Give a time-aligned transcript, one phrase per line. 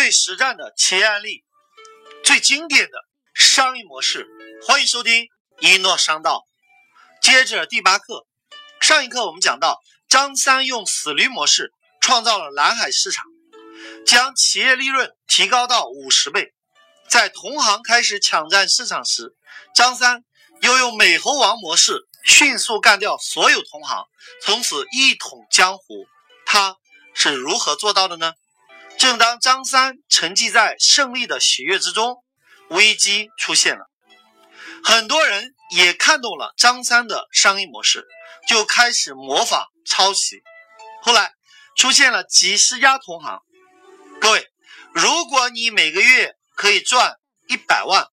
[0.00, 1.44] 最实战的企业案例，
[2.24, 2.92] 最经典的
[3.34, 4.26] 商业模式，
[4.66, 5.28] 欢迎收听
[5.58, 6.46] 一诺商道。
[7.20, 8.26] 接着第八课，
[8.80, 9.78] 上一课我们讲到，
[10.08, 13.26] 张三用死驴模式创造了蓝海市场，
[14.06, 16.54] 将企业利润提高到五十倍。
[17.10, 19.36] 在同行开始抢占市场时，
[19.74, 20.24] 张三
[20.62, 24.06] 又用美猴王模式迅速干掉所有同行，
[24.40, 26.06] 从此一统江湖。
[26.46, 26.78] 他
[27.12, 28.32] 是如何做到的呢？
[29.00, 32.22] 正当张三沉寂在胜利的喜悦之中，
[32.68, 33.86] 危机出现了。
[34.84, 38.06] 很多人也看懂了张三的商业模式，
[38.46, 40.42] 就开始模仿抄袭。
[41.00, 41.32] 后来
[41.78, 43.40] 出现了几十家同行。
[44.20, 44.46] 各位，
[44.92, 47.14] 如果你每个月可以赚
[47.48, 48.06] 一百万，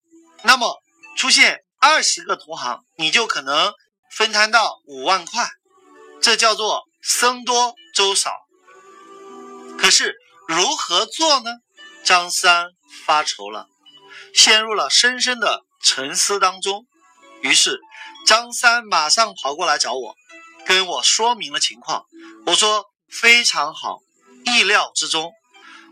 [0.43, 0.81] 那么
[1.17, 3.73] 出现二十个同行，你就可能
[4.09, 5.49] 分摊到五万块。
[6.21, 8.31] 这叫做僧多粥少。
[9.77, 10.15] 可是。
[10.47, 11.51] 如何做呢？
[12.05, 12.69] 张三
[13.05, 13.67] 发愁了，
[14.33, 16.87] 陷入了深深的沉思当中。
[17.41, 17.81] 于是，
[18.25, 20.15] 张三马上跑过来找我，
[20.65, 22.05] 跟我说明了情况。
[22.45, 23.99] 我说非常好，
[24.45, 25.33] 意料之中。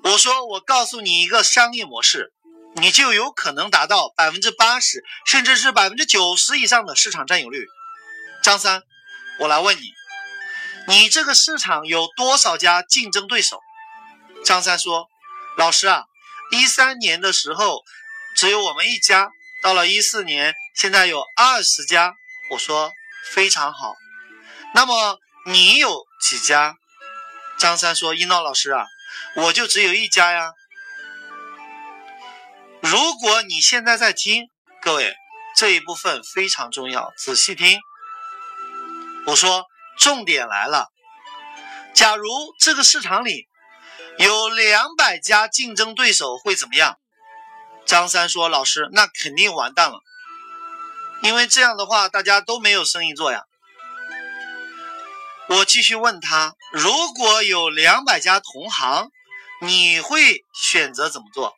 [0.04, 2.32] 我说我告诉你一个商业模式，
[2.76, 7.66] 你就有可能达到百分之八十，甚至是百分之九十以上的市场占有率。
[8.42, 8.84] 张三，
[9.40, 9.92] 我来问你，
[10.88, 13.60] 你这个市场有多少家竞争对手？
[14.46, 15.10] 张三说
[15.58, 16.06] ：“老师啊，
[16.52, 17.84] 一三年的时候
[18.38, 19.32] 只有我们一家，
[19.64, 22.14] 到了一四年，现在有二十家。”
[22.52, 22.94] 我说
[23.34, 23.96] ：“非常好。”
[24.76, 26.76] 那么你有几家？
[27.58, 28.86] 张三说：“一闹老师啊，
[29.36, 30.54] 我就只有一家呀。”
[32.82, 35.16] 如果你现在在听，各位
[35.56, 37.80] 这一部分非常重要，仔细听。
[39.26, 39.66] 我说
[39.98, 40.92] ：“重点来了，
[41.96, 43.48] 假如这个市场里……”
[44.18, 46.98] 有两百家竞争对手会怎么样？
[47.86, 50.00] 张三说：“老师，那肯定完蛋了，
[51.22, 53.44] 因为这样的话，大家都没有生意做呀。”
[55.50, 59.10] 我继续问他：“如果有两百家同行，
[59.62, 61.54] 你会选择怎么做？”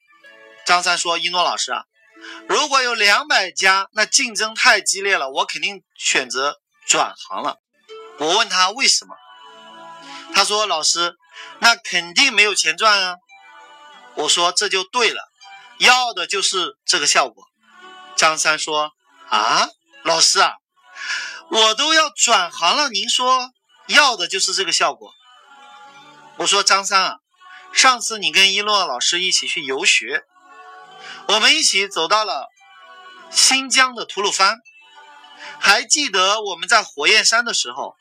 [0.66, 1.84] 张三说：“一诺老师啊，
[2.50, 6.58] 如果有两百家，那竞争太激烈了，我肯定选择
[6.88, 7.58] 转行了。”
[8.20, 9.16] 我问他为什么，
[10.34, 11.16] 他说：“老师。”
[11.60, 13.16] 那肯定没有钱赚啊！
[14.16, 15.22] 我说这就对了，
[15.78, 17.44] 要的就是这个效果。
[18.16, 18.94] 张三说
[19.30, 19.68] ：“啊，
[20.04, 20.54] 老师啊，
[21.50, 23.52] 我都要转行了，您说
[23.88, 25.14] 要的就是这个效果？”
[26.38, 27.18] 我说：“张三啊，
[27.74, 30.24] 上次你跟一诺老师一起去游学，
[31.28, 32.48] 我们一起走到了
[33.30, 34.58] 新疆的吐鲁番，
[35.60, 37.96] 还记得我们在火焰山的时候，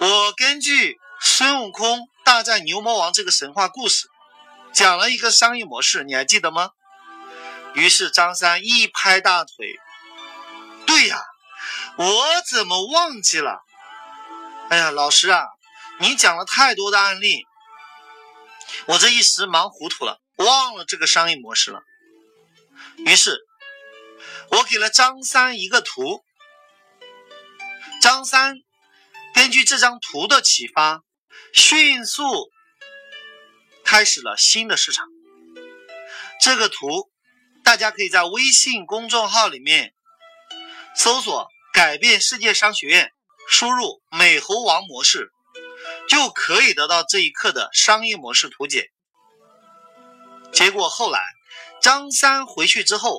[0.00, 4.06] 我根据孙悟空。”大战牛魔王这个神话故事，
[4.74, 6.72] 讲了一个商业模式，你还记得吗？
[7.72, 9.80] 于是张三一拍大腿，
[10.86, 11.22] 对呀，
[11.96, 13.62] 我怎么忘记了？
[14.68, 15.46] 哎呀，老师啊，
[16.00, 17.46] 你讲了太多的案例，
[18.84, 21.80] 我这一时忙糊涂了，忘了这个商业模式了。
[22.98, 23.38] 于是，
[24.50, 26.22] 我给了张三一个图，
[28.02, 28.56] 张三
[29.32, 31.00] 根据这张图的启发。
[31.52, 32.50] 迅速
[33.84, 35.06] 开始了新的市场。
[36.40, 37.10] 这个图
[37.64, 39.94] 大家可以在微信公众号里面
[40.94, 43.12] 搜索“改变世界商学院”，
[43.48, 45.30] 输入“美猴王模式”，
[46.08, 48.90] 就可以得到这一课的商业模式图解。
[50.52, 51.20] 结果后来
[51.82, 53.18] 张三回去之后，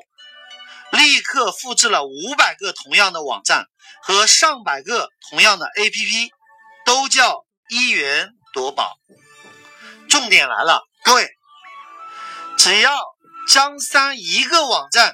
[0.91, 3.66] 立刻复制了五百个同样的网站
[4.01, 6.30] 和上百个同样的 APP，
[6.86, 7.46] 都叫。
[7.69, 8.97] 一元夺宝，
[10.09, 11.30] 重点来了，各位，
[12.57, 12.91] 只要
[13.47, 15.13] 张三一个网站，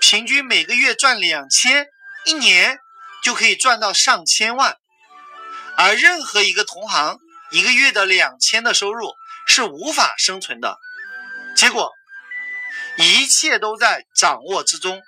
[0.00, 1.86] 平均每个月赚两千，
[2.24, 2.80] 一年
[3.22, 4.76] 就可以赚到上千万，
[5.76, 7.20] 而任何一个同行
[7.52, 9.12] 一个月的两千的收入
[9.46, 10.76] 是无法生存的。
[11.56, 11.88] 结果，
[12.98, 15.00] 一切都在掌握之中，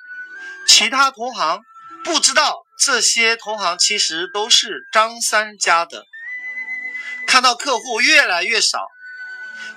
[0.69, 1.61] 其他同行
[2.05, 6.05] 不知道，这些同行其实都是张三家的。
[7.27, 8.87] 看到客户越来越少，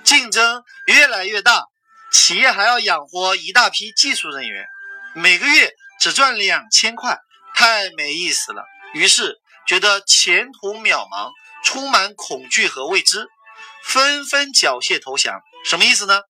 [0.04, 1.64] 竞争越来越大，
[2.12, 4.66] 企业还要养活一大批技术人员，
[5.14, 7.18] 每个月只赚两千块，
[7.54, 8.64] 太没意思了。
[8.94, 11.32] 于是觉得前途渺茫，
[11.64, 13.26] 充满恐惧和未知，
[13.84, 15.40] 纷纷缴械投降。
[15.64, 16.20] 什么意思呢？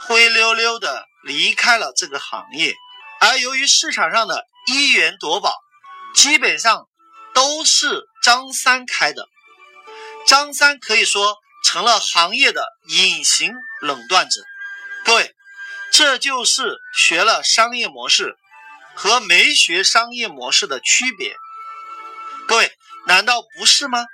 [0.00, 2.74] 灰溜溜的离开了这个行业。
[3.20, 5.54] 而由于市场上的一元夺宝，
[6.14, 6.88] 基本上
[7.34, 9.28] 都是张三开的。
[10.26, 14.42] 张三可以说成了行业的隐形垄断者。
[15.04, 15.34] 各位，
[15.90, 18.36] 这就是学了商业模式
[18.94, 21.34] 和没学商业模式的区别。
[22.46, 22.72] 各位，
[23.06, 24.06] 难道不是吗？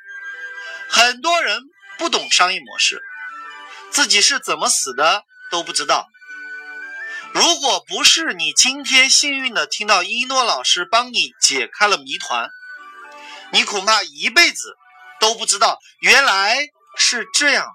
[0.89, 1.63] 很多人
[1.99, 3.03] 不懂商业模式，
[3.91, 6.09] 自己是怎么死的都不知道。
[7.33, 12.49] 如果不是你今天幸运的听到一诺老师帮你解开了谜团，
[13.53, 14.77] 你恐怕一辈子
[15.27, 17.67] 都不知道原来是这样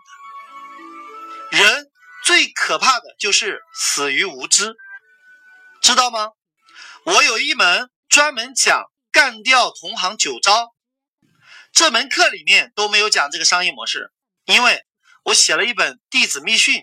[1.51, 1.57] 的。
[1.57, 1.91] 人
[2.23, 4.73] 最可怕的就是死于无知，
[5.81, 6.29] 知道吗？
[7.03, 10.73] 我有一门专门讲干掉同行九招，
[11.73, 14.13] 这门课里面都没有讲这个商业模式，
[14.45, 14.85] 因为
[15.23, 16.79] 我写了一本《弟子密训》。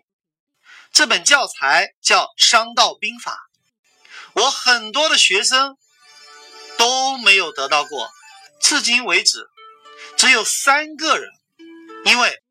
[0.92, 3.48] 这本教材叫《商道兵法》，
[4.42, 5.78] 我很多的学生
[6.76, 8.10] 都没有得到过，
[8.60, 9.48] 至今为止
[10.16, 11.28] 只有三个人，
[12.04, 12.42] 因为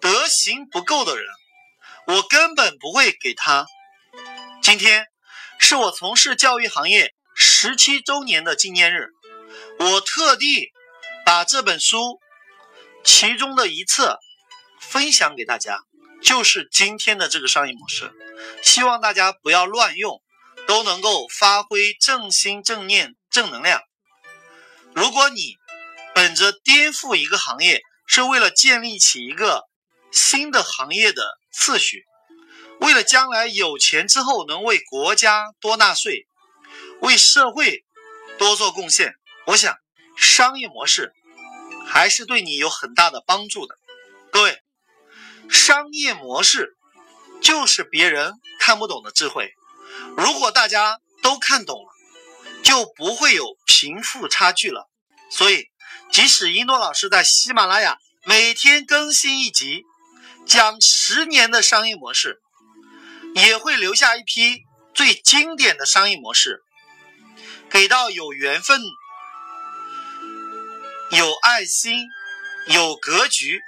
[0.00, 1.24] 德行不够的人，
[2.06, 3.66] 我根本不会给他。
[4.62, 5.06] 今天
[5.58, 9.08] 是我从事教育行业十七周年的纪念日，
[9.78, 10.72] 我特地
[11.24, 12.20] 把这本书
[13.02, 14.18] 其中的一册
[14.80, 15.78] 分享给大家。
[16.22, 18.10] 就是今天的这个商业模式，
[18.62, 20.22] 希望大家不要乱用，
[20.66, 23.82] 都能够发挥正心、正念、正能量。
[24.94, 25.58] 如果你
[26.14, 29.64] 本着颠覆一个行业，是为了建立起一个
[30.12, 32.04] 新的行业的次序，
[32.80, 36.26] 为了将来有钱之后能为国家多纳税，
[37.00, 37.84] 为社会
[38.38, 39.14] 多做贡献，
[39.46, 39.76] 我想
[40.16, 41.12] 商业模式
[41.86, 43.76] 还是对你有很大的帮助的，
[44.30, 44.60] 各位。
[45.50, 46.74] 商业模式
[47.42, 49.52] 就是别人看不懂的智慧。
[50.16, 51.92] 如果大家都看懂了，
[52.62, 54.88] 就不会有贫富差距了。
[55.30, 55.68] 所以，
[56.10, 59.84] 即使一诺老师在喜马拉雅每天更新一集，
[60.46, 62.40] 讲十年的商业模式，
[63.34, 64.64] 也会留下一批
[64.94, 66.62] 最经典的商业模式，
[67.68, 68.80] 给到有缘分、
[71.10, 72.06] 有爱心、
[72.68, 73.60] 有格局。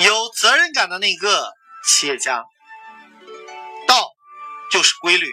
[0.00, 1.52] 有责任感的那个
[1.84, 2.44] 企业家，
[3.88, 4.12] 道
[4.70, 5.26] 就是规律，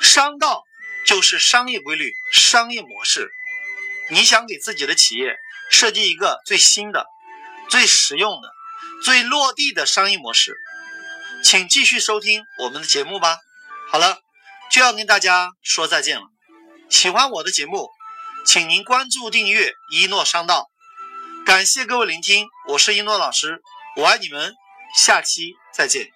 [0.00, 0.64] 商道
[1.06, 3.30] 就是商业规律、商业模式。
[4.10, 5.36] 你想给自己的企业
[5.70, 7.06] 设计一个最新的、
[7.68, 8.52] 最实用的、
[9.04, 10.56] 最落地的商业模式，
[11.42, 13.38] 请继续收听我们的节目吧。
[13.90, 14.20] 好了，
[14.70, 16.26] 就要跟大家说再见了。
[16.88, 17.90] 喜欢我的节目，
[18.44, 20.70] 请您关注订阅一诺商道。
[21.44, 23.60] 感谢各位聆听，我是一诺老师，
[23.96, 24.54] 我爱你们，
[24.96, 26.15] 下期再见。